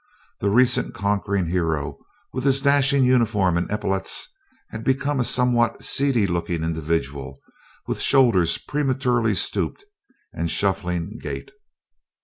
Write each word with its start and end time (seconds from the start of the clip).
The 0.39 0.49
recent 0.49 0.95
conquering 0.95 1.45
hero, 1.45 1.99
with 2.33 2.43
his 2.43 2.63
dashing 2.63 3.03
uniform 3.03 3.55
and 3.55 3.69
epaulets, 3.71 4.29
had 4.71 4.83
become 4.83 5.19
a 5.19 5.23
somewhat 5.23 5.83
seedy 5.83 6.25
looking 6.25 6.63
individual 6.63 7.39
with 7.85 8.01
shoulders 8.01 8.57
prematurely 8.57 9.35
stooped, 9.35 9.85
and 10.33 10.49
shuffling 10.49 11.19
gait. 11.21 11.51